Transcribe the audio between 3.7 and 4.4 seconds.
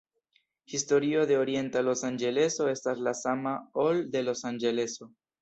ol de